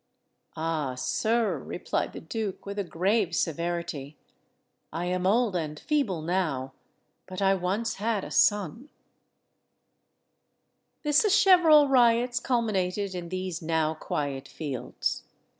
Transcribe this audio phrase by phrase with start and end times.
[0.57, 4.17] "Ah, sir," replied the duke, with a grave severity,
[4.91, 6.73] "I am old and feeble now,
[7.27, 8.89] but I once had a son."
[11.03, 15.21] The Sacheverell riots culminated in these now quiet Fields.